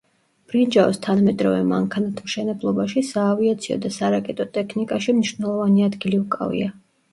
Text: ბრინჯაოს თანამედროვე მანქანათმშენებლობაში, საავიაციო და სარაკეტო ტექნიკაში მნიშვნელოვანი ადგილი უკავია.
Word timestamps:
ბრინჯაოს 0.51 0.95
თანამედროვე 1.05 1.59
მანქანათმშენებლობაში, 1.71 3.05
საავიაციო 3.11 3.79
და 3.85 3.93
სარაკეტო 3.99 4.49
ტექნიკაში 4.59 5.19
მნიშვნელოვანი 5.21 5.89
ადგილი 5.93 6.23
უკავია. 6.27 6.75